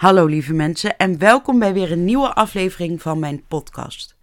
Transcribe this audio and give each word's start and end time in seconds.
Hallo 0.00 0.26
lieve 0.26 0.52
mensen 0.52 0.96
en 0.96 1.18
welkom 1.18 1.58
bij 1.58 1.72
weer 1.72 1.92
een 1.92 2.04
nieuwe 2.04 2.34
aflevering 2.34 3.02
van 3.02 3.18
mijn 3.18 3.44
podcast. 3.48 4.16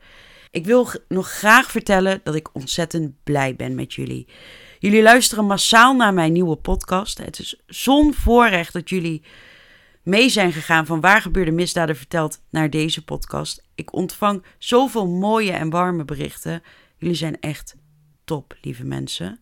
Ik 0.51 0.65
wil 0.65 0.89
nog 1.07 1.29
graag 1.29 1.71
vertellen 1.71 2.21
dat 2.23 2.35
ik 2.35 2.55
ontzettend 2.55 3.13
blij 3.23 3.55
ben 3.55 3.75
met 3.75 3.93
jullie. 3.93 4.27
Jullie 4.79 5.01
luisteren 5.01 5.45
massaal 5.45 5.95
naar 5.95 6.13
mijn 6.13 6.33
nieuwe 6.33 6.55
podcast. 6.55 7.17
Het 7.17 7.39
is 7.39 7.61
zo'n 7.65 8.13
voorrecht 8.13 8.73
dat 8.73 8.89
jullie 8.89 9.23
mee 10.03 10.29
zijn 10.29 10.51
gegaan 10.51 10.85
van 10.85 11.01
waar 11.01 11.21
gebeurde 11.21 11.51
misdaden 11.51 11.95
verteld 11.95 12.41
naar 12.49 12.69
deze 12.69 13.03
podcast. 13.03 13.63
Ik 13.75 13.93
ontvang 13.93 14.43
zoveel 14.57 15.07
mooie 15.07 15.51
en 15.51 15.69
warme 15.69 16.05
berichten. 16.05 16.63
Jullie 16.97 17.15
zijn 17.15 17.39
echt 17.39 17.75
top, 18.23 18.55
lieve 18.61 18.85
mensen. 18.85 19.39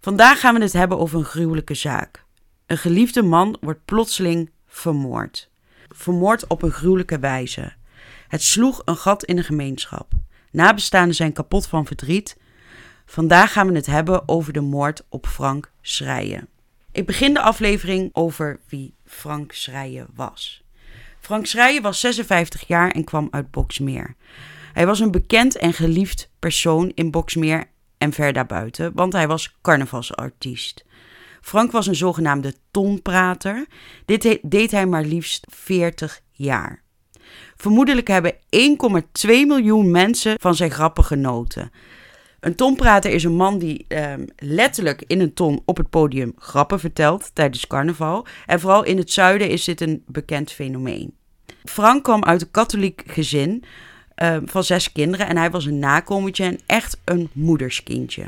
Vandaag 0.00 0.40
gaan 0.40 0.54
we 0.54 0.60
het 0.60 0.72
hebben 0.72 0.98
over 0.98 1.18
een 1.18 1.24
gruwelijke 1.24 1.74
zaak. 1.74 2.24
Een 2.66 2.78
geliefde 2.78 3.22
man 3.22 3.56
wordt 3.60 3.84
plotseling 3.84 4.50
vermoord. 4.78 5.50
Vermoord 5.88 6.46
op 6.46 6.62
een 6.62 6.70
gruwelijke 6.70 7.18
wijze. 7.18 7.72
Het 8.28 8.42
sloeg 8.42 8.82
een 8.84 8.96
gat 8.96 9.24
in 9.24 9.36
de 9.36 9.42
gemeenschap. 9.42 10.12
Nabestaanden 10.50 11.14
zijn 11.14 11.32
kapot 11.32 11.66
van 11.66 11.86
verdriet. 11.86 12.36
Vandaag 13.06 13.52
gaan 13.52 13.68
we 13.68 13.74
het 13.74 13.86
hebben 13.86 14.28
over 14.28 14.52
de 14.52 14.60
moord 14.60 15.04
op 15.08 15.26
Frank 15.26 15.70
Schrijen. 15.82 16.48
Ik 16.92 17.06
begin 17.06 17.34
de 17.34 17.40
aflevering 17.40 18.10
over 18.12 18.60
wie 18.68 18.94
Frank 19.04 19.52
Schrijen 19.52 20.06
was. 20.14 20.62
Frank 21.20 21.46
Schrijen 21.46 21.82
was 21.82 22.00
56 22.00 22.66
jaar 22.66 22.90
en 22.90 23.04
kwam 23.04 23.28
uit 23.30 23.50
Boksmeer. 23.50 24.14
Hij 24.72 24.86
was 24.86 25.00
een 25.00 25.10
bekend 25.10 25.56
en 25.56 25.72
geliefd 25.72 26.30
persoon 26.38 26.92
in 26.94 27.10
Boksmeer 27.10 27.64
en 27.98 28.12
ver 28.12 28.32
daarbuiten, 28.32 28.92
want 28.94 29.12
hij 29.12 29.26
was 29.26 29.56
carnavalsartiest. 29.62 30.84
Frank 31.40 31.72
was 31.72 31.86
een 31.86 31.94
zogenaamde 31.94 32.54
tonprater. 32.70 33.66
Dit 34.04 34.38
deed 34.42 34.70
hij 34.70 34.86
maar 34.86 35.04
liefst 35.04 35.46
40 35.50 36.20
jaar. 36.32 36.82
Vermoedelijk 37.56 38.08
hebben 38.08 38.34
1,2 38.34 38.40
miljoen 39.26 39.90
mensen 39.90 40.34
van 40.40 40.54
zijn 40.54 40.70
grappen 40.70 41.04
genoten. 41.04 41.70
Een 42.40 42.54
tonprater 42.54 43.10
is 43.10 43.24
een 43.24 43.36
man 43.36 43.58
die 43.58 43.84
ehm, 43.88 44.26
letterlijk 44.36 45.04
in 45.06 45.20
een 45.20 45.34
ton 45.34 45.62
op 45.64 45.76
het 45.76 45.90
podium 45.90 46.32
grappen 46.36 46.80
vertelt 46.80 47.30
tijdens 47.34 47.66
carnaval. 47.66 48.26
En 48.46 48.60
vooral 48.60 48.84
in 48.84 48.96
het 48.96 49.12
zuiden 49.12 49.48
is 49.48 49.64
dit 49.64 49.80
een 49.80 50.02
bekend 50.06 50.52
fenomeen. 50.52 51.16
Frank 51.64 52.04
kwam 52.04 52.24
uit 52.24 52.42
een 52.42 52.50
katholiek 52.50 53.02
gezin 53.06 53.64
ehm, 54.14 54.46
van 54.46 54.64
zes 54.64 54.92
kinderen 54.92 55.26
en 55.28 55.36
hij 55.36 55.50
was 55.50 55.64
een 55.64 55.78
nakomertje 55.78 56.44
en 56.44 56.58
echt 56.66 57.00
een 57.04 57.28
moederskindje. 57.32 58.24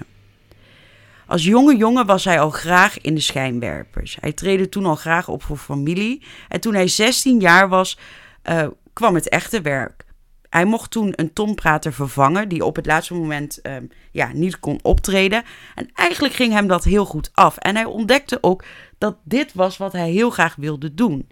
Als 1.30 1.44
jonge 1.44 1.76
jongen 1.76 2.06
was 2.06 2.24
hij 2.24 2.40
al 2.40 2.50
graag 2.50 3.00
in 3.00 3.14
de 3.14 3.20
schijnwerpers. 3.20 4.16
Hij 4.20 4.32
treedde 4.32 4.68
toen 4.68 4.86
al 4.86 4.94
graag 4.94 5.28
op 5.28 5.42
voor 5.42 5.56
familie. 5.56 6.22
En 6.48 6.60
toen 6.60 6.74
hij 6.74 6.88
16 6.88 7.40
jaar 7.40 7.68
was, 7.68 7.98
uh, 8.44 8.66
kwam 8.92 9.14
het 9.14 9.28
echte 9.28 9.60
werk. 9.60 10.04
Hij 10.48 10.64
mocht 10.64 10.90
toen 10.90 11.12
een 11.16 11.32
tonprater 11.32 11.92
vervangen, 11.92 12.48
die 12.48 12.64
op 12.64 12.76
het 12.76 12.86
laatste 12.86 13.14
moment 13.14 13.58
uh, 13.62 13.76
ja, 14.10 14.30
niet 14.32 14.58
kon 14.58 14.78
optreden. 14.82 15.42
En 15.74 15.90
eigenlijk 15.94 16.34
ging 16.34 16.52
hem 16.52 16.66
dat 16.66 16.84
heel 16.84 17.04
goed 17.04 17.30
af. 17.34 17.56
En 17.56 17.74
hij 17.74 17.84
ontdekte 17.84 18.38
ook 18.40 18.64
dat 18.98 19.16
dit 19.24 19.54
was 19.54 19.76
wat 19.76 19.92
hij 19.92 20.10
heel 20.10 20.30
graag 20.30 20.54
wilde 20.56 20.94
doen. 20.94 21.28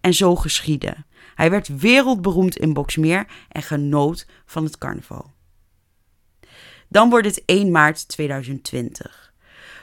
En 0.00 0.14
zo 0.14 0.36
geschiedde. 0.36 0.96
Hij 1.34 1.50
werd 1.50 1.80
wereldberoemd 1.80 2.56
in 2.56 2.72
Boksmeer 2.72 3.26
en 3.48 3.62
genoot 3.62 4.26
van 4.46 4.64
het 4.64 4.78
carnaval. 4.78 5.30
Dan 6.88 7.10
wordt 7.10 7.26
het 7.26 7.42
1 7.44 7.70
maart 7.70 8.08
2020. 8.08 9.29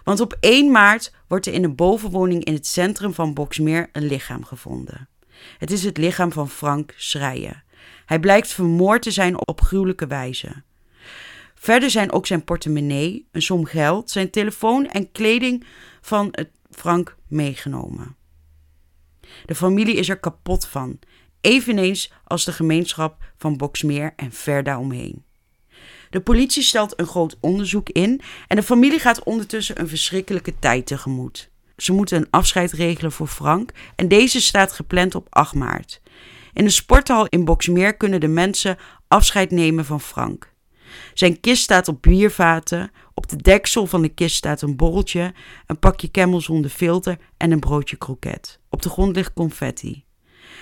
Want 0.08 0.20
op 0.20 0.38
1 0.40 0.72
maart 0.72 1.14
wordt 1.28 1.46
er 1.46 1.54
in 1.54 1.64
een 1.64 1.76
bovenwoning 1.76 2.44
in 2.44 2.54
het 2.54 2.68
centrum 2.68 3.14
van 3.14 3.34
Boksmeer 3.34 3.90
een 3.92 4.06
lichaam 4.08 4.44
gevonden. 4.44 5.10
Het 5.58 5.72
is 5.72 5.84
het 5.84 5.98
lichaam 5.98 6.32
van 6.32 6.50
Frank 6.50 6.94
Schrijen. 6.98 7.64
Hij 8.06 8.20
blijkt 8.20 8.48
vermoord 8.48 9.02
te 9.02 9.12
zijn 9.12 9.48
op 9.48 9.62
gruwelijke 9.62 10.08
wijze. 10.08 10.64
Verder 11.56 11.90
zijn 11.90 12.12
ook 12.12 12.26
zijn 12.26 12.44
portemonnee, 12.44 13.28
een 13.32 13.42
som 13.42 13.66
geld, 13.66 14.10
zijn 14.10 14.30
telefoon 14.30 14.88
en 14.88 15.12
kleding 15.12 15.66
van 16.02 16.28
het 16.32 16.50
Frank 16.72 17.18
meegenomen. 17.28 18.16
De 19.46 19.56
familie 19.56 19.96
is 19.96 20.10
er 20.10 20.20
kapot 20.20 20.68
van, 20.68 21.00
eveneens 21.42 22.12
als 22.24 22.46
de 22.46 22.52
gemeenschap 22.52 23.24
van 23.38 23.58
Boksmeer 23.58 24.14
en 24.16 24.32
ver 24.32 24.64
daaromheen. 24.64 25.26
De 26.18 26.24
politie 26.24 26.64
stelt 26.64 27.00
een 27.00 27.08
groot 27.08 27.38
onderzoek 27.40 27.90
in 27.90 28.22
en 28.48 28.56
de 28.56 28.64
familie 28.64 29.00
gaat 29.00 29.24
ondertussen 29.24 29.80
een 29.80 29.88
verschrikkelijke 29.88 30.60
tijd 30.60 30.86
tegemoet. 30.86 31.50
Ze 31.76 31.94
moeten 31.94 32.18
een 32.18 32.28
afscheid 32.30 32.72
regelen 32.72 33.12
voor 33.12 33.28
Frank 33.28 33.72
en 33.96 34.08
deze 34.08 34.42
staat 34.42 34.72
gepland 34.72 35.16
op 35.16 35.28
8 35.30 35.54
maart. 35.54 36.02
In 36.54 36.64
de 36.64 36.70
sporthal 36.70 37.28
in 37.28 37.46
Boksmeer 37.46 37.98
kunnen 37.98 38.20
de 38.20 38.28
mensen 38.28 38.78
afscheid 39.08 39.52
nemen 39.52 39.86
van 39.86 40.02
Frank. 40.02 40.54
Zijn 41.14 41.40
kist 41.40 41.64
staat 41.64 41.88
op 41.88 42.02
biervaten, 42.02 42.92
op 43.14 43.30
de 43.30 43.36
deksel 43.36 43.86
van 43.86 44.02
de 44.02 44.10
kist 44.10 44.36
staat 44.36 44.62
een 44.62 44.76
borreltje, 44.76 45.34
een 45.66 45.80
pakje 45.80 46.12
Camel 46.12 46.42
zonder 46.42 46.72
filter 46.72 47.18
en 47.38 47.52
een 47.52 47.60
broodje 47.60 47.98
kroket. 47.98 48.60
Op 48.70 48.82
de 48.82 48.90
grond 48.90 49.16
ligt 49.16 49.34
confetti. 49.34 50.07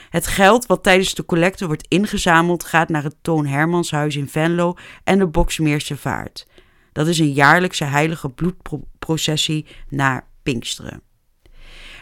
Het 0.09 0.27
geld 0.27 0.65
wat 0.65 0.83
tijdens 0.83 1.13
de 1.13 1.25
collecte 1.25 1.65
wordt 1.65 1.87
ingezameld 1.87 2.63
gaat 2.63 2.89
naar 2.89 3.03
het 3.03 3.15
Toon 3.21 3.45
Hermanshuis 3.45 4.15
in 4.15 4.29
Venlo 4.29 4.73
en 5.03 5.19
de 5.19 5.27
Boksmeerse 5.27 5.97
Vaart. 5.97 6.47
Dat 6.91 7.07
is 7.07 7.19
een 7.19 7.33
jaarlijkse 7.33 7.83
heilige 7.83 8.29
bloedprocessie 8.29 9.65
naar 9.89 10.27
Pinksteren. 10.43 11.01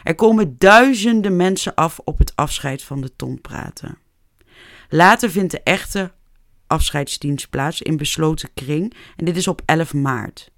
Er 0.02 0.14
komen 0.14 0.58
duizenden 0.58 1.36
mensen 1.36 1.74
af 1.74 1.98
op 1.98 2.18
het 2.18 2.32
afscheid 2.36 2.82
van 2.82 3.00
de 3.00 3.16
tonpraten. 3.16 3.98
Later 4.88 5.30
vindt 5.30 5.50
de 5.50 5.62
echte 5.62 6.12
afscheidsdienst 6.66 7.50
plaats 7.50 7.82
in 7.82 7.96
besloten 7.96 8.50
kring 8.54 8.94
en 9.16 9.24
dit 9.24 9.36
is 9.36 9.48
op 9.48 9.62
11 9.64 9.94
maart. 9.94 10.52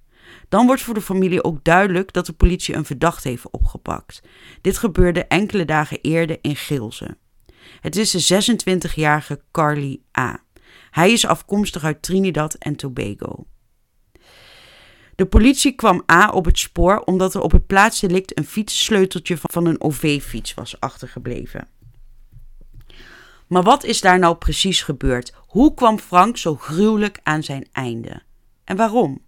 Dan 0.48 0.66
wordt 0.66 0.82
voor 0.82 0.94
de 0.94 1.00
familie 1.00 1.44
ook 1.44 1.64
duidelijk 1.64 2.12
dat 2.12 2.26
de 2.26 2.32
politie 2.32 2.74
een 2.74 2.84
verdachte 2.84 3.28
heeft 3.28 3.50
opgepakt. 3.50 4.22
Dit 4.60 4.78
gebeurde 4.78 5.24
enkele 5.24 5.64
dagen 5.64 6.00
eerder 6.00 6.38
in 6.40 6.56
Gilze. 6.56 7.16
Het 7.86 7.96
is 7.96 8.10
de 8.10 8.56
26-jarige 8.56 9.40
Carly 9.52 10.00
A. 10.18 10.42
Hij 10.90 11.12
is 11.12 11.26
afkomstig 11.26 11.84
uit 11.84 12.02
Trinidad 12.02 12.54
en 12.54 12.76
Tobago. 12.76 13.46
De 15.14 15.26
politie 15.26 15.72
kwam 15.72 16.02
A 16.12 16.30
op 16.30 16.44
het 16.44 16.58
spoor 16.58 17.00
omdat 17.00 17.34
er 17.34 17.40
op 17.40 17.52
het 17.52 17.66
plaatsdelict 17.66 18.38
een 18.38 18.44
fietssleuteltje 18.44 19.36
van 19.40 19.66
een 19.66 19.80
OV-fiets 19.80 20.54
was 20.54 20.80
achtergebleven. 20.80 21.68
Maar 23.46 23.62
wat 23.62 23.84
is 23.84 24.00
daar 24.00 24.18
nou 24.18 24.36
precies 24.36 24.82
gebeurd? 24.82 25.34
Hoe 25.36 25.74
kwam 25.74 25.98
Frank 25.98 26.36
zo 26.36 26.56
gruwelijk 26.56 27.20
aan 27.22 27.42
zijn 27.42 27.68
einde? 27.72 28.22
En 28.64 28.76
waarom? 28.76 29.22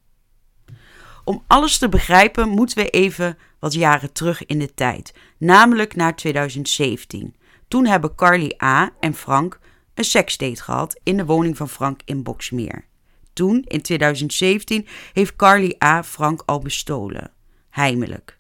Om 1.24 1.44
alles 1.46 1.78
te 1.78 1.88
begrijpen 1.88 2.48
moeten 2.48 2.78
we 2.78 2.90
even 2.90 3.38
wat 3.58 3.72
jaren 3.72 4.12
terug 4.12 4.46
in 4.46 4.58
de 4.58 4.74
tijd, 4.74 5.14
namelijk 5.36 5.96
naar 5.96 6.16
2017. 6.16 7.36
Toen 7.68 7.86
hebben 7.86 8.14
Carly 8.14 8.54
A. 8.62 8.90
en 9.00 9.14
Frank 9.14 9.58
een 9.94 10.04
seksdate 10.04 10.62
gehad 10.62 11.00
in 11.02 11.16
de 11.16 11.24
woning 11.24 11.56
van 11.56 11.68
Frank 11.68 12.00
in 12.04 12.22
Boksmeer. 12.22 12.84
Toen, 13.32 13.64
in 13.66 13.82
2017, 13.82 14.86
heeft 15.12 15.36
Carly 15.36 15.74
A. 15.84 16.02
Frank 16.02 16.42
al 16.46 16.58
bestolen. 16.58 17.30
Heimelijk. 17.70 18.38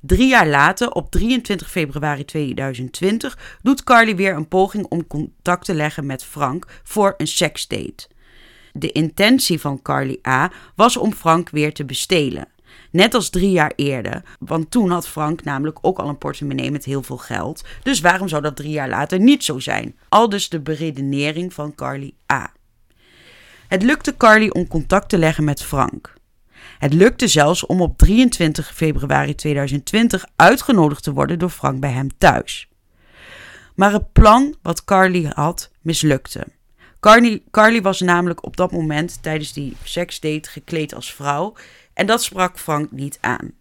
Drie 0.00 0.28
jaar 0.28 0.46
later, 0.46 0.90
op 0.90 1.10
23 1.10 1.70
februari 1.70 2.24
2020, 2.24 3.58
doet 3.62 3.84
Carly 3.84 4.16
weer 4.16 4.34
een 4.34 4.48
poging 4.48 4.86
om 4.86 5.06
contact 5.06 5.64
te 5.64 5.74
leggen 5.74 6.06
met 6.06 6.24
Frank 6.24 6.66
voor 6.82 7.14
een 7.16 7.26
seksdate. 7.26 8.08
De 8.72 8.92
intentie 8.92 9.60
van 9.60 9.82
Carly 9.82 10.18
A. 10.26 10.52
was 10.74 10.96
om 10.96 11.12
Frank 11.12 11.50
weer 11.50 11.72
te 11.72 11.84
bestelen. 11.84 12.48
Net 12.90 13.14
als 13.14 13.30
drie 13.30 13.50
jaar 13.50 13.72
eerder. 13.76 14.22
Want 14.38 14.70
toen 14.70 14.90
had 14.90 15.08
Frank 15.08 15.44
namelijk 15.44 15.78
ook 15.80 15.98
al 15.98 16.08
een 16.08 16.18
portemonnee 16.18 16.70
met 16.70 16.84
heel 16.84 17.02
veel 17.02 17.16
geld. 17.16 17.64
Dus 17.82 18.00
waarom 18.00 18.28
zou 18.28 18.42
dat 18.42 18.56
drie 18.56 18.70
jaar 18.70 18.88
later 18.88 19.18
niet 19.20 19.44
zo 19.44 19.58
zijn? 19.58 19.96
Al 20.08 20.28
dus 20.28 20.48
de 20.48 20.60
beredenering 20.60 21.54
van 21.54 21.74
Carly 21.74 22.14
A. 22.32 22.52
Het 23.68 23.82
lukte 23.82 24.16
Carly 24.16 24.48
om 24.48 24.68
contact 24.68 25.08
te 25.08 25.18
leggen 25.18 25.44
met 25.44 25.62
Frank. 25.62 26.14
Het 26.78 26.92
lukte 26.92 27.28
zelfs 27.28 27.66
om 27.66 27.80
op 27.80 27.98
23 27.98 28.74
februari 28.74 29.34
2020 29.34 30.24
uitgenodigd 30.36 31.02
te 31.02 31.12
worden 31.12 31.38
door 31.38 31.50
Frank 31.50 31.80
bij 31.80 31.90
hem 31.90 32.08
thuis. 32.18 32.68
Maar 33.74 33.92
het 33.92 34.12
plan 34.12 34.54
wat 34.62 34.84
Carly 34.84 35.30
had 35.34 35.70
mislukte. 35.80 36.46
Carly, 37.00 37.42
Carly 37.50 37.82
was 37.82 38.00
namelijk 38.00 38.44
op 38.44 38.56
dat 38.56 38.72
moment 38.72 39.22
tijdens 39.22 39.52
die 39.52 39.76
seksdate 39.82 40.50
gekleed 40.50 40.94
als 40.94 41.14
vrouw 41.14 41.54
en 41.96 42.06
dat 42.06 42.22
sprak 42.22 42.58
Frank 42.58 42.90
niet 42.90 43.18
aan. 43.20 43.52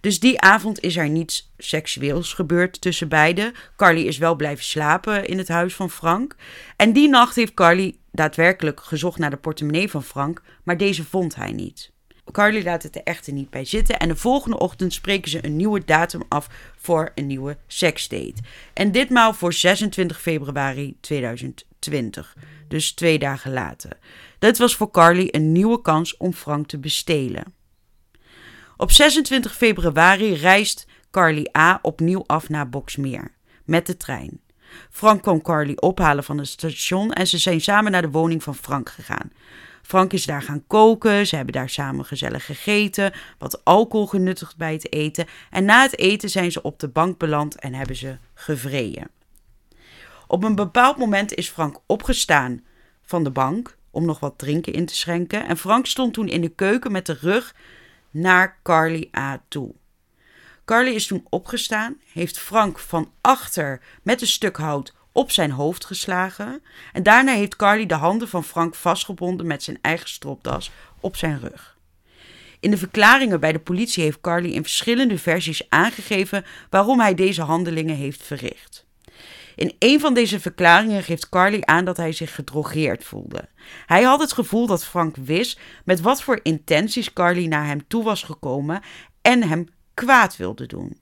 Dus 0.00 0.20
die 0.20 0.40
avond 0.40 0.80
is 0.80 0.96
er 0.96 1.08
niets 1.08 1.52
seksueels 1.58 2.32
gebeurd 2.32 2.80
tussen 2.80 3.08
beiden. 3.08 3.52
Carly 3.76 4.06
is 4.06 4.18
wel 4.18 4.34
blijven 4.34 4.64
slapen 4.64 5.26
in 5.26 5.38
het 5.38 5.48
huis 5.48 5.74
van 5.74 5.90
Frank. 5.90 6.36
En 6.76 6.92
die 6.92 7.08
nacht 7.08 7.36
heeft 7.36 7.54
Carly 7.54 7.96
daadwerkelijk 8.12 8.80
gezocht 8.80 9.18
naar 9.18 9.30
de 9.30 9.36
portemonnee 9.36 9.90
van 9.90 10.02
Frank, 10.02 10.42
maar 10.62 10.76
deze 10.76 11.04
vond 11.04 11.34
hij 11.34 11.52
niet. 11.52 11.92
Carly 12.32 12.64
laat 12.64 12.82
het 12.82 12.96
er 12.96 13.02
echter 13.02 13.32
niet 13.32 13.50
bij 13.50 13.64
zitten 13.64 13.98
en 13.98 14.08
de 14.08 14.16
volgende 14.16 14.58
ochtend 14.58 14.92
spreken 14.92 15.30
ze 15.30 15.44
een 15.44 15.56
nieuwe 15.56 15.84
datum 15.84 16.22
af 16.28 16.48
voor 16.76 17.12
een 17.14 17.26
nieuwe 17.26 17.56
seksdate. 17.66 18.42
En 18.72 18.92
ditmaal 18.92 19.34
voor 19.34 19.52
26 19.52 20.20
februari 20.20 20.96
2020, 21.00 22.36
dus 22.68 22.92
twee 22.92 23.18
dagen 23.18 23.52
later. 23.52 23.92
Dit 24.38 24.58
was 24.58 24.76
voor 24.76 24.90
Carly 24.90 25.28
een 25.30 25.52
nieuwe 25.52 25.80
kans 25.82 26.16
om 26.16 26.32
Frank 26.32 26.66
te 26.66 26.78
bestelen. 26.78 27.62
Op 28.76 28.90
26 28.90 29.56
februari 29.56 30.34
reist 30.34 30.86
Carly 31.10 31.48
A 31.58 31.78
opnieuw 31.82 32.24
af 32.26 32.48
naar 32.48 32.68
Boksmeer 32.68 33.32
met 33.64 33.86
de 33.86 33.96
trein. 33.96 34.40
Frank 34.90 35.22
kwam 35.22 35.42
Carly 35.42 35.72
ophalen 35.76 36.24
van 36.24 36.38
het 36.38 36.48
station 36.48 37.12
en 37.12 37.26
ze 37.26 37.38
zijn 37.38 37.60
samen 37.60 37.92
naar 37.92 38.02
de 38.02 38.10
woning 38.10 38.42
van 38.42 38.54
Frank 38.54 38.88
gegaan. 38.88 39.32
Frank 39.82 40.12
is 40.12 40.26
daar 40.26 40.42
gaan 40.42 40.66
koken, 40.66 41.26
ze 41.26 41.36
hebben 41.36 41.54
daar 41.54 41.68
samen 41.68 42.04
gezellig 42.04 42.46
gegeten, 42.46 43.12
wat 43.38 43.64
alcohol 43.64 44.06
genuttigd 44.06 44.56
bij 44.56 44.72
het 44.72 44.92
eten 44.92 45.26
en 45.50 45.64
na 45.64 45.82
het 45.82 45.98
eten 45.98 46.30
zijn 46.30 46.52
ze 46.52 46.62
op 46.62 46.78
de 46.78 46.88
bank 46.88 47.18
beland 47.18 47.60
en 47.60 47.74
hebben 47.74 47.96
ze 47.96 48.16
gevreden. 48.34 49.10
Op 50.26 50.44
een 50.44 50.54
bepaald 50.54 50.96
moment 50.96 51.34
is 51.34 51.48
Frank 51.48 51.78
opgestaan 51.86 52.64
van 53.02 53.24
de 53.24 53.30
bank 53.30 53.76
om 53.90 54.04
nog 54.04 54.20
wat 54.20 54.38
drinken 54.38 54.72
in 54.72 54.86
te 54.86 54.96
schenken 54.96 55.46
en 55.46 55.56
Frank 55.56 55.86
stond 55.86 56.14
toen 56.14 56.28
in 56.28 56.40
de 56.40 56.48
keuken 56.48 56.92
met 56.92 57.06
de 57.06 57.18
rug 57.20 57.54
naar 58.14 58.58
Carly 58.62 59.08
A 59.16 59.42
toe. 59.48 59.74
Carly 60.64 60.94
is 60.94 61.06
toen 61.06 61.26
opgestaan, 61.28 62.00
heeft 62.12 62.38
Frank 62.38 62.78
van 62.78 63.12
achter 63.20 63.80
met 64.02 64.20
een 64.20 64.26
stuk 64.26 64.56
hout 64.56 64.94
op 65.12 65.30
zijn 65.30 65.50
hoofd 65.50 65.84
geslagen. 65.84 66.62
En 66.92 67.02
daarna 67.02 67.32
heeft 67.32 67.56
Carly 67.56 67.86
de 67.86 67.94
handen 67.94 68.28
van 68.28 68.44
Frank 68.44 68.74
vastgebonden 68.74 69.46
met 69.46 69.62
zijn 69.62 69.78
eigen 69.80 70.08
stropdas 70.08 70.70
op 71.00 71.16
zijn 71.16 71.40
rug. 71.40 71.76
In 72.60 72.70
de 72.70 72.76
verklaringen 72.76 73.40
bij 73.40 73.52
de 73.52 73.58
politie 73.58 74.02
heeft 74.02 74.20
Carly 74.20 74.50
in 74.50 74.62
verschillende 74.62 75.18
versies 75.18 75.70
aangegeven 75.70 76.44
waarom 76.70 77.00
hij 77.00 77.14
deze 77.14 77.42
handelingen 77.42 77.96
heeft 77.96 78.22
verricht. 78.22 78.83
In 79.54 79.74
een 79.78 80.00
van 80.00 80.14
deze 80.14 80.40
verklaringen 80.40 81.02
geeft 81.02 81.28
Carly 81.28 81.60
aan 81.60 81.84
dat 81.84 81.96
hij 81.96 82.12
zich 82.12 82.34
gedrogeerd 82.34 83.04
voelde. 83.04 83.48
Hij 83.86 84.02
had 84.02 84.20
het 84.20 84.32
gevoel 84.32 84.66
dat 84.66 84.84
Frank 84.84 85.16
wist 85.16 85.60
met 85.84 86.00
wat 86.00 86.22
voor 86.22 86.40
intenties 86.42 87.12
Carly 87.12 87.46
naar 87.46 87.66
hem 87.66 87.86
toe 87.86 88.04
was 88.04 88.22
gekomen 88.22 88.80
en 89.22 89.42
hem 89.48 89.68
kwaad 89.94 90.36
wilde 90.36 90.66
doen. 90.66 91.00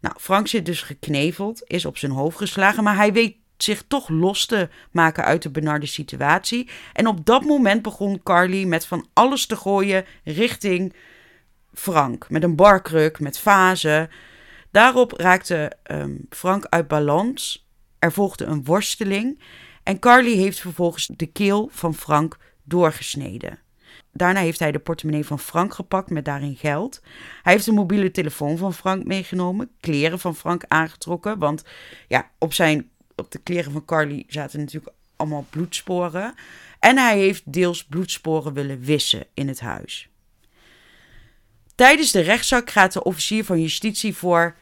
Nou, 0.00 0.14
Frank 0.18 0.48
zit 0.48 0.66
dus 0.66 0.82
gekneveld, 0.82 1.62
is 1.66 1.84
op 1.84 1.98
zijn 1.98 2.12
hoofd 2.12 2.36
geslagen, 2.36 2.84
maar 2.84 2.96
hij 2.96 3.12
weet 3.12 3.36
zich 3.56 3.84
toch 3.88 4.08
los 4.08 4.46
te 4.46 4.68
maken 4.90 5.24
uit 5.24 5.42
de 5.42 5.50
benarde 5.50 5.86
situatie. 5.86 6.68
En 6.92 7.06
op 7.06 7.24
dat 7.24 7.44
moment 7.44 7.82
begon 7.82 8.22
Carly 8.22 8.64
met 8.64 8.86
van 8.86 9.06
alles 9.12 9.46
te 9.46 9.56
gooien 9.56 10.04
richting 10.24 10.94
Frank. 11.74 12.30
Met 12.30 12.42
een 12.42 12.56
barkruk, 12.56 13.20
met 13.20 13.38
vazen. 13.38 14.10
Daarop 14.70 15.12
raakte 15.12 15.72
um, 15.90 16.26
Frank 16.30 16.64
uit 16.64 16.88
balans. 16.88 17.68
Er 17.98 18.12
volgde 18.12 18.44
een 18.44 18.64
worsteling. 18.64 19.40
En 19.82 19.98
Carly 19.98 20.34
heeft 20.34 20.60
vervolgens 20.60 21.06
de 21.06 21.26
keel 21.26 21.68
van 21.72 21.94
Frank 21.94 22.36
doorgesneden. 22.62 23.58
Daarna 24.12 24.40
heeft 24.40 24.58
hij 24.58 24.72
de 24.72 24.78
portemonnee 24.78 25.24
van 25.24 25.38
Frank 25.38 25.74
gepakt 25.74 26.10
met 26.10 26.24
daarin 26.24 26.56
geld. 26.56 27.00
Hij 27.42 27.52
heeft 27.52 27.64
de 27.64 27.72
mobiele 27.72 28.10
telefoon 28.10 28.56
van 28.56 28.74
Frank 28.74 29.04
meegenomen, 29.04 29.70
kleren 29.80 30.18
van 30.18 30.34
Frank 30.34 30.64
aangetrokken. 30.68 31.38
Want 31.38 31.64
ja, 32.08 32.30
op, 32.38 32.52
zijn, 32.52 32.90
op 33.16 33.30
de 33.30 33.38
kleren 33.38 33.72
van 33.72 33.84
Carly 33.84 34.24
zaten 34.28 34.58
natuurlijk 34.58 34.94
allemaal 35.16 35.46
bloedsporen. 35.50 36.34
En 36.78 36.96
hij 36.96 37.18
heeft 37.18 37.52
deels 37.52 37.84
bloedsporen 37.84 38.52
willen 38.52 38.80
wissen 38.80 39.26
in 39.34 39.48
het 39.48 39.60
huis. 39.60 40.08
Tijdens 41.78 42.10
de 42.10 42.20
rechtszaak 42.20 42.70
gaat 42.70 42.92
de 42.92 43.04
officier 43.04 43.44
van 43.44 43.60
justitie 43.60 44.16
voor 44.16 44.56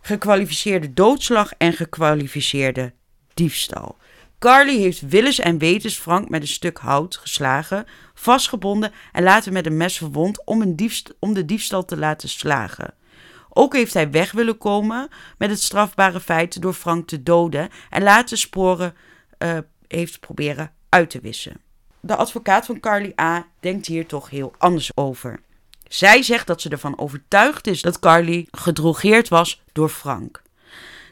gekwalificeerde 0.00 0.92
doodslag 0.92 1.52
en 1.58 1.72
gekwalificeerde 1.72 2.92
diefstal. 3.34 3.96
Carly 4.38 4.76
heeft 4.76 5.00
willens 5.00 5.38
en 5.38 5.58
wetens 5.58 5.98
Frank 5.98 6.28
met 6.28 6.42
een 6.42 6.48
stuk 6.48 6.78
hout 6.78 7.16
geslagen, 7.16 7.86
vastgebonden 8.14 8.92
en 9.12 9.22
later 9.22 9.52
met 9.52 9.66
een 9.66 9.76
mes 9.76 9.96
verwond 9.96 10.44
om, 10.44 10.62
een 10.62 10.90
om 11.18 11.34
de 11.34 11.44
diefstal 11.44 11.84
te 11.84 11.96
laten 11.96 12.28
slagen. 12.28 12.94
Ook 13.48 13.74
heeft 13.74 13.94
hij 13.94 14.10
weg 14.10 14.32
willen 14.32 14.58
komen 14.58 15.08
met 15.38 15.50
het 15.50 15.62
strafbare 15.62 16.20
feit 16.20 16.62
door 16.62 16.74
Frank 16.74 17.08
te 17.08 17.22
doden 17.22 17.68
en 17.90 18.02
later 18.02 18.38
sporen 18.38 18.94
uh, 19.38 19.58
heeft 19.88 20.20
proberen 20.20 20.72
uit 20.88 21.10
te 21.10 21.20
wissen. 21.20 21.60
De 22.00 22.16
advocaat 22.16 22.66
van 22.66 22.80
Carly 22.80 23.12
A. 23.20 23.46
denkt 23.60 23.86
hier 23.86 24.06
toch 24.06 24.30
heel 24.30 24.54
anders 24.58 24.96
over. 24.96 25.40
Zij 25.92 26.22
zegt 26.22 26.46
dat 26.46 26.60
ze 26.60 26.68
ervan 26.68 26.98
overtuigd 26.98 27.66
is 27.66 27.82
dat 27.82 27.98
Carly 27.98 28.46
gedrogeerd 28.50 29.28
was 29.28 29.62
door 29.72 29.88
Frank. 29.88 30.42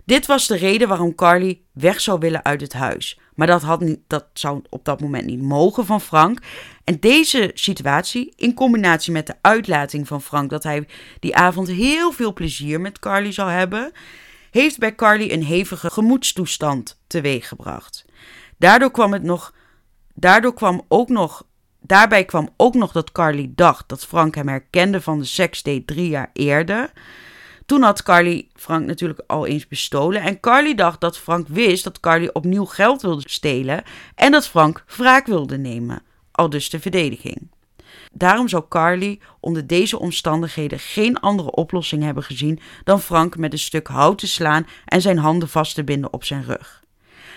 Dit 0.04 0.26
was 0.26 0.46
de 0.46 0.56
reden 0.56 0.88
waarom 0.88 1.14
Carly 1.14 1.60
weg 1.72 2.00
zou 2.00 2.18
willen 2.18 2.44
uit 2.44 2.60
het 2.60 2.72
huis. 2.72 3.18
Maar 3.34 3.46
dat, 3.46 3.62
had 3.62 3.80
niet, 3.80 3.98
dat 4.06 4.26
zou 4.32 4.62
op 4.68 4.84
dat 4.84 5.00
moment 5.00 5.26
niet 5.26 5.42
mogen 5.42 5.86
van 5.86 6.00
Frank. 6.00 6.40
En 6.84 7.00
deze 7.00 7.50
situatie, 7.54 8.32
in 8.36 8.54
combinatie 8.54 9.12
met 9.12 9.26
de 9.26 9.34
uitlating 9.40 10.06
van 10.06 10.22
Frank 10.22 10.50
dat 10.50 10.62
hij 10.62 10.88
die 11.18 11.36
avond 11.36 11.68
heel 11.68 12.12
veel 12.12 12.32
plezier 12.32 12.80
met 12.80 12.98
Carly 12.98 13.32
zou 13.32 13.50
hebben, 13.50 13.92
heeft 14.50 14.78
bij 14.78 14.94
Carly 14.94 15.30
een 15.30 15.44
hevige 15.44 15.90
gemoedstoestand 15.90 17.00
teweeggebracht. 17.06 18.04
Daardoor 18.58 18.90
kwam 18.90 19.12
het 19.12 19.22
nog. 19.22 19.54
Daardoor 20.14 20.54
kwam 20.54 20.84
ook 20.88 21.08
nog. 21.08 21.48
Daarbij 21.80 22.24
kwam 22.24 22.48
ook 22.56 22.74
nog 22.74 22.92
dat 22.92 23.12
Carly 23.12 23.52
dacht 23.54 23.88
dat 23.88 24.06
Frank 24.06 24.34
hem 24.34 24.48
herkende 24.48 25.00
van 25.00 25.18
de 25.18 25.24
seksdate 25.24 25.84
drie 25.84 26.08
jaar 26.08 26.30
eerder. 26.32 26.92
Toen 27.66 27.82
had 27.82 28.02
Carly 28.02 28.48
Frank 28.54 28.86
natuurlijk 28.86 29.22
al 29.26 29.46
eens 29.46 29.68
bestolen. 29.68 30.22
En 30.22 30.40
Carly 30.40 30.74
dacht 30.74 31.00
dat 31.00 31.18
Frank 31.18 31.48
wist 31.48 31.84
dat 31.84 32.00
Carly 32.00 32.30
opnieuw 32.32 32.64
geld 32.64 33.02
wilde 33.02 33.28
stelen. 33.28 33.82
En 34.14 34.32
dat 34.32 34.48
Frank 34.48 34.84
wraak 34.96 35.26
wilde 35.26 35.58
nemen. 35.58 36.02
Al 36.30 36.50
dus 36.50 36.70
de 36.70 36.80
verdediging. 36.80 37.48
Daarom 38.12 38.48
zou 38.48 38.64
Carly 38.68 39.20
onder 39.40 39.66
deze 39.66 39.98
omstandigheden 39.98 40.78
geen 40.78 41.20
andere 41.20 41.50
oplossing 41.50 42.02
hebben 42.02 42.22
gezien 42.22 42.60
dan 42.84 43.00
Frank 43.00 43.36
met 43.36 43.52
een 43.52 43.58
stuk 43.58 43.86
hout 43.86 44.18
te 44.18 44.26
slaan 44.26 44.66
en 44.84 45.00
zijn 45.00 45.18
handen 45.18 45.48
vast 45.48 45.74
te 45.74 45.84
binden 45.84 46.12
op 46.12 46.24
zijn 46.24 46.44
rug. 46.44 46.82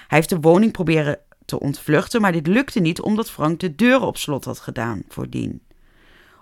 Hij 0.08 0.18
heeft 0.18 0.30
de 0.30 0.40
woning 0.40 0.72
proberen 0.72 1.20
te 1.46 1.60
ontvluchten, 1.60 2.22
maar 2.22 2.32
dit 2.32 2.48
lukte 2.48 2.80
niet 2.80 3.02
omdat 3.02 3.32
Frank 3.32 3.60
de 3.60 3.76
deuren 3.76 4.08
op 4.08 4.18
slot 4.18 4.46
had 4.46 4.60
gedaan 4.60 5.04
voordien. 5.08 5.62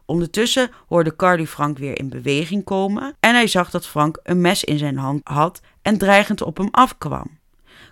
Ondertussen 0.05 0.71
hoorde 0.87 1.15
Carly 1.15 1.47
Frank 1.47 1.77
weer 1.77 1.97
in 1.97 2.09
beweging 2.09 2.63
komen 2.63 3.15
en 3.19 3.33
hij 3.33 3.47
zag 3.47 3.69
dat 3.69 3.87
Frank 3.87 4.19
een 4.23 4.41
mes 4.41 4.63
in 4.63 4.77
zijn 4.77 4.97
hand 4.97 5.21
had 5.23 5.61
en 5.81 5.97
dreigend 5.97 6.41
op 6.41 6.57
hem 6.57 6.67
afkwam. 6.71 7.39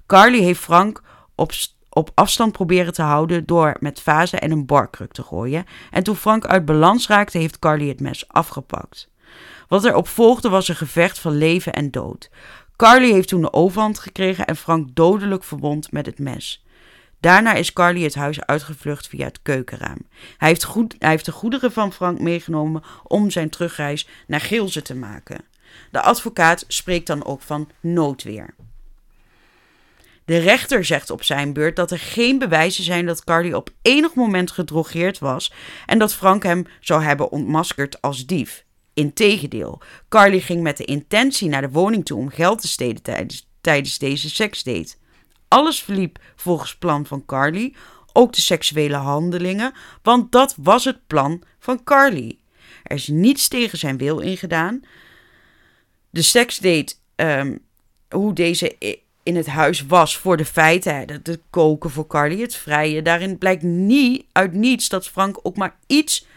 Carly 0.05 0.39
heeft 0.39 0.59
Frank 0.59 1.01
op, 1.35 1.51
op 1.89 2.11
afstand 2.13 2.51
proberen 2.51 2.93
te 2.93 3.01
houden 3.01 3.45
door 3.45 3.75
met 3.79 4.01
vazen 4.01 4.41
en 4.41 4.51
een 4.51 4.65
barkruk 4.65 5.11
te 5.11 5.23
gooien. 5.23 5.65
En 5.91 6.03
toen 6.03 6.15
Frank 6.15 6.45
uit 6.45 6.65
balans 6.65 7.07
raakte, 7.07 7.37
heeft 7.37 7.59
Carly 7.59 7.87
het 7.87 7.99
mes 7.99 8.27
afgepakt. 8.27 9.09
Wat 9.67 9.85
erop 9.85 10.07
volgde 10.07 10.49
was 10.49 10.67
een 10.67 10.75
gevecht 10.75 11.19
van 11.19 11.37
leven 11.37 11.73
en 11.73 11.91
dood. 11.91 12.29
Carly 12.75 13.11
heeft 13.11 13.27
toen 13.27 13.41
de 13.41 13.53
overhand 13.53 13.99
gekregen 13.99 14.45
en 14.45 14.55
Frank 14.55 14.89
dodelijk 14.93 15.43
verwond 15.43 15.91
met 15.91 16.05
het 16.05 16.19
mes. 16.19 16.65
Daarna 17.19 17.53
is 17.53 17.73
Carly 17.73 18.03
het 18.03 18.15
huis 18.15 18.45
uitgevlucht 18.45 19.07
via 19.07 19.25
het 19.25 19.41
keukenraam. 19.41 19.97
Hij 20.37 20.47
heeft, 20.47 20.63
goed, 20.63 20.95
hij 20.99 21.09
heeft 21.09 21.25
de 21.25 21.31
goederen 21.31 21.71
van 21.71 21.93
Frank 21.93 22.19
meegenomen 22.19 22.83
om 23.03 23.29
zijn 23.29 23.49
terugreis 23.49 24.07
naar 24.27 24.41
Geelze 24.41 24.81
te 24.81 24.95
maken. 24.95 25.45
De 25.91 26.01
advocaat 26.01 26.65
spreekt 26.67 27.07
dan 27.07 27.25
ook 27.25 27.41
van 27.41 27.69
noodweer. 27.79 28.55
De 30.25 30.37
rechter 30.37 30.85
zegt 30.85 31.09
op 31.09 31.23
zijn 31.23 31.53
beurt 31.53 31.75
dat 31.75 31.91
er 31.91 31.99
geen 31.99 32.39
bewijzen 32.39 32.83
zijn 32.83 33.05
dat 33.05 33.23
Carly 33.23 33.53
op 33.53 33.69
enig 33.81 34.13
moment 34.13 34.51
gedrogeerd 34.51 35.19
was 35.19 35.53
en 35.85 35.99
dat 35.99 36.13
Frank 36.13 36.43
hem 36.43 36.65
zou 36.79 37.03
hebben 37.03 37.31
ontmaskerd 37.31 38.01
als 38.01 38.25
dief. 38.25 38.63
Integendeel, 38.93 39.81
Carly 40.09 40.39
ging 40.39 40.61
met 40.61 40.77
de 40.77 40.85
intentie 40.85 41.49
naar 41.49 41.61
de 41.61 41.69
woning 41.69 42.05
toe 42.05 42.19
om 42.19 42.29
geld 42.29 42.61
te 42.61 42.67
stelen 42.67 43.01
tijdens, 43.01 43.49
tijdens 43.61 43.97
deze 43.97 44.29
seksdate. 44.29 44.95
Alles 45.49 45.83
verliep 45.83 46.19
volgens 46.35 46.75
plan 46.75 47.05
van 47.05 47.25
Carly, 47.25 47.73
ook 48.13 48.33
de 48.33 48.41
seksuele 48.41 48.95
handelingen, 48.95 49.73
want 50.01 50.31
dat 50.31 50.55
was 50.57 50.85
het 50.85 51.07
plan 51.07 51.43
van 51.59 51.83
Carly. 51.83 52.37
Er 52.83 52.95
is 52.95 53.07
niets 53.07 53.47
tegen 53.47 53.77
zijn 53.77 53.97
wil 53.97 54.19
ingedaan. 54.19 54.81
De 56.09 56.21
seksdate, 56.21 56.93
um, 57.15 57.59
hoe 58.09 58.33
deze 58.33 58.97
in 59.23 59.35
het 59.35 59.47
huis 59.47 59.85
was 59.85 60.17
voor 60.17 60.37
de 60.37 60.45
feiten, 60.45 60.93
het 60.93 61.39
koken 61.49 61.89
voor 61.89 62.07
Carly, 62.07 62.41
het 62.41 62.55
vrije, 62.55 63.01
daarin 63.01 63.37
blijkt 63.37 63.63
niet 63.63 64.25
uit 64.31 64.53
niets 64.53 64.89
dat 64.89 65.07
Frank 65.07 65.39
ook 65.43 65.57
maar 65.57 65.75
iets 65.87 66.27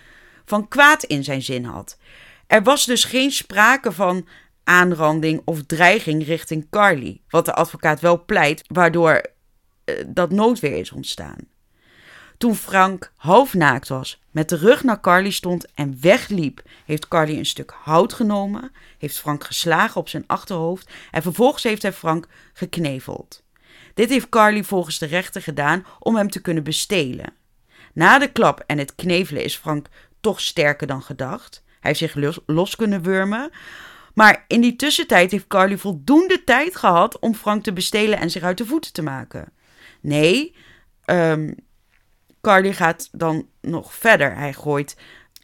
van 0.44 0.68
kwaad 0.68 1.04
in 1.04 1.24
zijn 1.24 1.42
zin 1.42 1.64
had. 1.64 1.98
Er 2.46 2.62
was 2.62 2.84
dus 2.84 3.04
geen 3.04 3.30
sprake 3.30 3.92
van 3.92 4.26
aanranding 4.64 5.42
of 5.44 5.62
dreiging 5.62 6.26
richting 6.26 6.66
Carly. 6.70 7.20
Wat 7.28 7.44
de 7.44 7.54
advocaat 7.54 8.00
wel 8.00 8.24
pleit, 8.24 8.64
waardoor 8.66 9.22
uh, 9.84 9.94
dat 10.06 10.30
noodweer 10.30 10.78
is 10.78 10.92
ontstaan. 10.92 11.50
Toen 12.38 12.54
Frank 12.54 13.12
half 13.16 13.54
naakt 13.54 13.88
was, 13.88 14.20
met 14.30 14.48
de 14.48 14.56
rug 14.56 14.82
naar 14.82 15.00
Carly 15.00 15.30
stond 15.30 15.66
en 15.74 15.96
wegliep, 16.00 16.62
heeft 16.84 17.08
Carly 17.08 17.38
een 17.38 17.46
stuk 17.46 17.74
hout 17.82 18.12
genomen, 18.12 18.72
heeft 18.98 19.18
Frank 19.18 19.44
geslagen 19.44 20.00
op 20.00 20.08
zijn 20.08 20.24
achterhoofd 20.26 20.90
en 21.10 21.22
vervolgens 21.22 21.62
heeft 21.62 21.82
hij 21.82 21.92
Frank 21.92 22.26
gekneveld. 22.52 23.42
Dit 23.94 24.08
heeft 24.08 24.28
Carly 24.28 24.64
volgens 24.64 24.98
de 24.98 25.06
rechter 25.06 25.42
gedaan 25.42 25.86
om 25.98 26.16
hem 26.16 26.30
te 26.30 26.40
kunnen 26.40 26.62
bestelen. 26.62 27.32
Na 27.92 28.18
de 28.18 28.32
klap 28.32 28.62
en 28.66 28.78
het 28.78 28.94
knevelen 28.94 29.44
is 29.44 29.56
Frank 29.56 29.86
toch 30.20 30.40
sterker 30.40 30.86
dan 30.86 31.02
gedacht. 31.02 31.62
Hij 31.66 31.94
heeft 31.98 32.12
zich 32.14 32.42
los 32.46 32.76
kunnen 32.76 33.02
wurmen. 33.02 33.50
Maar 34.14 34.44
in 34.48 34.60
die 34.60 34.76
tussentijd 34.76 35.30
heeft 35.30 35.46
Carly 35.46 35.78
voldoende 35.78 36.44
tijd 36.44 36.76
gehad 36.76 37.18
om 37.18 37.34
Frank 37.34 37.62
te 37.62 37.72
bestelen 37.72 38.18
en 38.18 38.30
zich 38.30 38.42
uit 38.42 38.58
de 38.58 38.66
voeten 38.66 38.92
te 38.92 39.02
maken. 39.02 39.52
Nee, 40.00 40.54
um, 41.06 41.54
Carly 42.40 42.72
gaat 42.72 43.08
dan 43.12 43.48
nog 43.60 43.94
verder. 43.94 44.36
Hij 44.36 44.52
gooit 44.52 44.96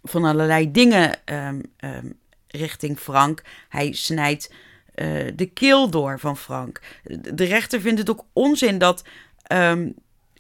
van 0.03 0.25
allerlei 0.25 0.71
dingen 0.71 1.19
um, 1.25 1.63
um, 1.79 2.19
richting 2.47 2.99
Frank. 2.99 3.43
Hij 3.69 3.93
snijdt 3.93 4.53
uh, 4.95 5.33
de 5.35 5.47
keel 5.47 5.91
door 5.91 6.19
van 6.19 6.37
Frank. 6.37 6.81
De 7.35 7.45
rechter 7.45 7.81
vindt 7.81 7.99
het 7.99 8.11
ook 8.11 8.25
onzin 8.33 8.79
dat 8.79 9.05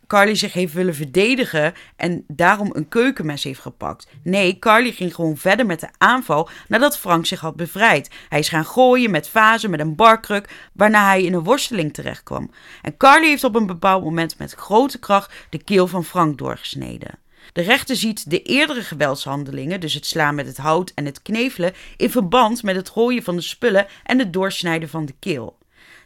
Carly 0.09 0.35
zich 0.35 0.53
heeft 0.53 0.73
willen 0.73 0.95
verdedigen 0.95 1.75
en 1.97 2.25
daarom 2.29 2.71
een 2.73 2.89
keukenmes 2.89 3.45
heeft 3.45 3.61
gepakt. 3.61 4.09
Nee, 4.23 4.59
Carly 4.59 4.93
ging 4.93 5.15
gewoon 5.15 5.37
verder 5.37 5.67
met 5.67 5.81
de 5.81 5.89
aanval 5.99 6.49
nadat 6.69 6.99
Frank 6.99 7.27
zich 7.27 7.41
had 7.41 7.57
bevrijd. 7.57 8.11
Hij 8.29 8.39
is 8.39 8.49
gaan 8.49 8.65
gooien 8.65 9.11
met 9.11 9.29
vazen, 9.29 9.71
met 9.71 9.81
een 9.81 9.97
barkruk, 9.97 10.71
waarna 10.73 11.05
hij 11.05 11.23
in 11.23 11.33
een 11.33 11.45
worsteling 11.45 11.95
terecht 11.95 12.23
kwam. 12.23 12.51
En 12.83 12.97
Carly 12.97 13.27
heeft 13.27 13.45
op 13.45 13.55
een 13.55 13.67
bepaald 13.67 14.05
moment 14.05 14.39
met 14.39 14.53
grote 14.53 14.99
kracht 14.99 15.33
de 15.51 15.63
keel 15.63 15.87
van 15.87 16.05
Frank 16.05 16.39
doorgesneden. 16.39 17.19
De 17.53 17.63
rechter 17.63 17.97
ziet 17.97 18.31
de 18.31 18.43
eerdere 18.43 18.83
geweldshandelingen, 18.83 19.81
dus 19.81 19.95
het 19.95 20.07
slaan 20.07 20.35
met 20.35 20.47
het 20.47 20.57
hout 20.57 20.93
en 20.95 21.05
het 21.05 21.23
knevelen, 21.23 21.73
in 21.97 22.11
verband 22.11 22.63
met 22.63 22.77
het 22.77 22.89
gooien 22.89 23.23
van 23.23 23.37
de 23.37 23.43
spullen 23.43 23.87
en 24.05 24.19
het 24.19 24.33
doorsnijden 24.33 24.89
van 24.89 25.07
de 25.07 25.15
keel. 25.19 25.58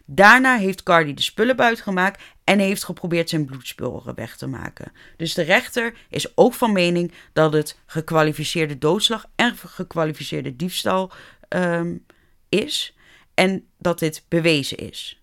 Daarna 0.04 0.56
heeft 0.56 0.82
Cardi 0.82 1.14
de 1.14 1.22
spullen 1.22 1.56
buiten 1.56 1.84
gemaakt 1.84 2.22
en 2.44 2.58
heeft 2.58 2.84
geprobeerd 2.84 3.28
zijn 3.28 3.44
bloedsporen 3.44 4.14
weg 4.14 4.36
te 4.36 4.46
maken. 4.46 4.92
Dus 5.16 5.34
de 5.34 5.42
rechter 5.42 5.94
is 6.08 6.36
ook 6.36 6.54
van 6.54 6.72
mening 6.72 7.12
dat 7.32 7.52
het 7.52 7.78
gekwalificeerde 7.86 8.78
doodslag 8.78 9.26
en 9.34 9.56
gekwalificeerde 9.56 10.56
diefstal 10.56 11.12
um, 11.48 12.04
is 12.48 12.96
en 13.34 13.66
dat 13.78 13.98
dit 13.98 14.24
bewezen 14.28 14.76
is. 14.76 15.22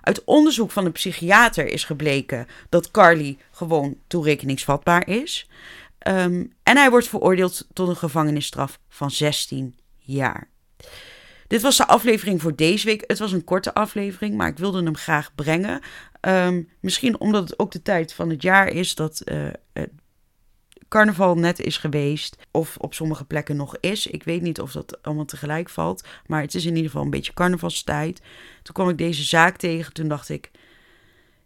Uit 0.00 0.24
onderzoek 0.24 0.70
van 0.70 0.84
een 0.84 0.92
psychiater 0.92 1.66
is 1.66 1.84
gebleken 1.84 2.46
dat 2.68 2.90
Carly 2.90 3.38
gewoon 3.50 3.96
toerekeningsvatbaar 4.06 5.08
is. 5.08 5.48
Um, 6.08 6.52
en 6.62 6.76
hij 6.76 6.90
wordt 6.90 7.08
veroordeeld 7.08 7.66
tot 7.72 7.88
een 7.88 7.96
gevangenisstraf 7.96 8.78
van 8.88 9.10
16 9.10 9.78
jaar. 9.98 10.48
Dit 11.54 11.62
was 11.62 11.76
de 11.76 11.86
aflevering 11.86 12.42
voor 12.42 12.54
deze 12.54 12.86
week. 12.86 13.04
Het 13.06 13.18
was 13.18 13.32
een 13.32 13.44
korte 13.44 13.74
aflevering, 13.74 14.36
maar 14.36 14.48
ik 14.48 14.58
wilde 14.58 14.82
hem 14.82 14.96
graag 14.96 15.34
brengen. 15.34 15.80
Um, 16.20 16.68
misschien 16.80 17.20
omdat 17.20 17.48
het 17.48 17.58
ook 17.58 17.72
de 17.72 17.82
tijd 17.82 18.12
van 18.12 18.30
het 18.30 18.42
jaar 18.42 18.68
is 18.68 18.94
dat 18.94 19.22
het 19.72 19.90
carnaval 20.88 21.34
net 21.34 21.60
is 21.60 21.76
geweest. 21.76 22.36
Of 22.50 22.76
op 22.76 22.94
sommige 22.94 23.24
plekken 23.24 23.56
nog 23.56 23.76
is. 23.80 24.06
Ik 24.06 24.22
weet 24.22 24.42
niet 24.42 24.60
of 24.60 24.72
dat 24.72 25.02
allemaal 25.02 25.24
tegelijk 25.24 25.68
valt. 25.68 26.04
Maar 26.26 26.40
het 26.40 26.54
is 26.54 26.64
in 26.64 26.74
ieder 26.74 26.90
geval 26.90 27.04
een 27.04 27.10
beetje 27.10 27.34
carnavalstijd. 27.34 28.20
Toen 28.62 28.74
kwam 28.74 28.88
ik 28.88 28.98
deze 28.98 29.22
zaak 29.22 29.56
tegen. 29.56 29.92
Toen 29.92 30.08
dacht 30.08 30.28
ik. 30.28 30.50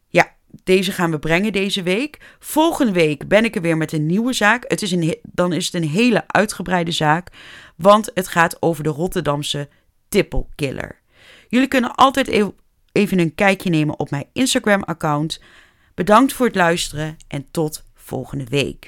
Ja, 0.08 0.34
deze 0.64 0.92
gaan 0.92 1.10
we 1.10 1.18
brengen 1.18 1.52
deze 1.52 1.82
week. 1.82 2.36
Volgende 2.38 2.92
week 2.92 3.28
ben 3.28 3.44
ik 3.44 3.56
er 3.56 3.62
weer 3.62 3.76
met 3.76 3.92
een 3.92 4.06
nieuwe 4.06 4.32
zaak. 4.32 4.64
Het 4.68 4.82
is 4.82 4.90
een, 4.90 5.18
dan 5.22 5.52
is 5.52 5.64
het 5.64 5.74
een 5.74 5.88
hele 5.88 6.24
uitgebreide 6.26 6.92
zaak. 6.92 7.30
Want 7.76 8.10
het 8.14 8.28
gaat 8.28 8.62
over 8.62 8.82
de 8.82 8.90
Rotterdamse 8.90 9.68
tippelkiller. 10.08 11.00
Jullie 11.48 11.68
kunnen 11.68 11.94
altijd 11.94 12.28
even 12.92 13.18
een 13.18 13.34
kijkje 13.34 13.70
nemen 13.70 13.98
op 13.98 14.10
mijn 14.10 14.26
Instagram-account. 14.32 15.40
Bedankt 15.94 16.32
voor 16.32 16.46
het 16.46 16.54
luisteren 16.54 17.16
en 17.28 17.50
tot 17.50 17.84
volgende 17.94 18.44
week. 18.44 18.87